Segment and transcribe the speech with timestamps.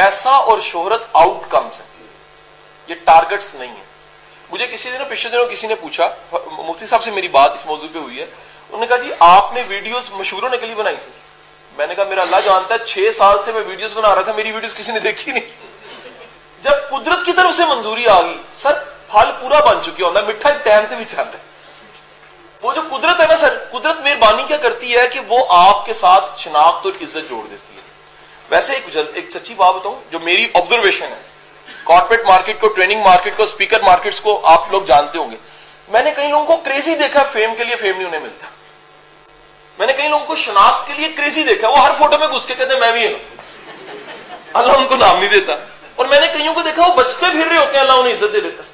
[0.00, 1.86] पैसा और शोहरत आउटकम्स है
[2.88, 3.88] ये टारगेट्स नहीं है।
[4.50, 7.90] मुझे किसी दिन, पिछले दिनों किसी ने पूछा, मुफ्ती साहब से मेरी बात इस मौजूद
[7.90, 11.12] पे हुई है। उन्होंने कहा, जी, आपने वीडियोस मशहूरों ने के लिए बनाई थी।
[11.78, 14.52] मैंने कहा, मेरा अल्लाह जानता है, छह साल से मैं वीडियोस बना रहा था, मेरी
[14.52, 15.42] वीडियोस किसी ने देखी नहीं।
[16.62, 18.74] जब कुदरत की तरफ़ से मंजूरी आ गई, सर,
[19.12, 21.42] फल पूरा बन चुकी होता मिठा टैम से भी चाहता है।
[22.62, 26.36] वो जो कुदरत है ना, सर, कुदरत मेहरबानी क्या करती है कि वो आपके साथ
[26.38, 27.69] शनाख्त और इज़्ज़त जोड़ देती है।
[28.50, 31.28] वैसे एक एक सच्ची बात बताऊँ, जो मेरी ऑब्जर्वेशन है
[31.86, 35.36] कॉर्पोरेट मार्केट को ट्रेनिंग मार्केट को स्पीकर मार्केट्स को आप लोग जानते होंगे।
[35.88, 38.50] मैंने कई लोगों को क्रेजी देखा फेम के लिए फेम नहीं उन्हें मिलता।
[39.78, 42.54] मैंने कई लोगों को शनाख्त के लिए क्रेजी देखा, वो हर फ़ोटो में घुस के
[42.54, 43.20] कहते मैं भी हूँ।
[44.56, 45.58] अल्लाह उनको नाम नहीं देता।
[45.98, 48.40] और मैंने कईयों को देखा, वो बचते फिर रहे होते हैं, अल्लाह उन्हें इज़्ज़त दे
[48.40, 48.64] देता।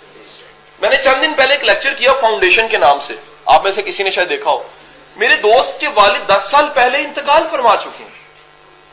[0.80, 3.18] मैंने चंद दिन पहले एक लेक्चर किया फाउंडेशन के नाम से।
[3.50, 4.64] आप में से किसी ने शायद देखा हो।
[5.16, 8.14] मेरे दोस्त के वालिद दस साल पहले इंतकाल फरमा चुके हैं।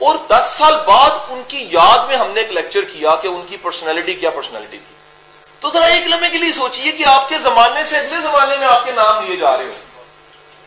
[0.01, 4.29] और 10 साल बाद उनकी याद में हमने एक लेक्चर किया कि उनकी पर्सनैलिटी क्या
[4.29, 4.95] पर्सनैलिटी थी।
[5.61, 8.91] तो जरा एक लम्हे के लिए सोचिए कि आपके जमाने से अगले जमाने में आपके
[8.91, 9.73] नाम लिए जा रहे हो।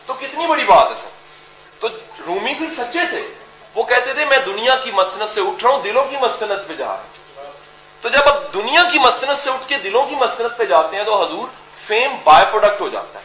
[0.08, 1.10] तो कितनी बड़ी बात है सर।
[1.80, 1.88] तो
[2.26, 3.20] रूमी फिर सच्चे थे।
[3.76, 6.76] वो कहते थे, मैं दुनिया की मसनत से उठ रहा हूँ, दिलों की मस्तनत पे
[6.76, 7.54] जा रहा हूँ।
[8.02, 11.04] तो जब आप दुनिया की मस्तनत से उठ के दिलों की मस्तनत पे जाते हैं
[11.06, 11.52] तो हजूर
[11.88, 13.24] फेम बाय प्रोडक्ट हो जाता है।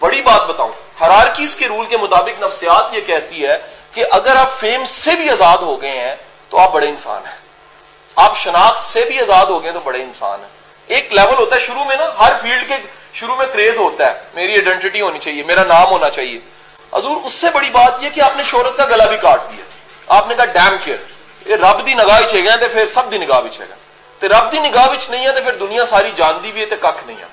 [0.00, 3.56] बड़ी बात बताऊँ हरारकीज के रूल के मुताबिक नफ्सियात ये कहती है
[3.96, 6.16] कि अगर आप फेम से भी आज़ाद हो गए हैं
[6.52, 7.38] तो आप बड़े इंसान हैं।
[8.16, 10.50] आप शनाख्त से भी आज़ाद हो गए तो बड़े इंसान हैं।
[10.90, 12.76] एक लेवल होता है शुरू में ना, हर फ़ील्ड के
[13.14, 16.42] शुरू में क्रेज होता है, मेरी आइडेंटिटी होनी चाहिए, मेरा नाम होना चाहिए।
[16.92, 19.64] हजूर, उससे बड़ी बात यह कि आपने शोहरत का गला भी काट दिया।
[20.10, 21.06] आपने कहा डैम केयर
[21.46, 23.76] ये रब की निगाह छेगा तो फिर सब की निगाह छेगा
[24.20, 27.02] तो रब की निगाह नहीं है तो फिर दुनिया सारी जानती भी है तो कख
[27.06, 27.28] नहीं है।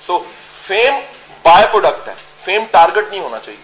[0.00, 0.18] सो
[0.66, 1.00] फेम
[1.44, 3.62] बाय प्रोडक्ट है। फेम टारगेट नहीं होना चाहिए।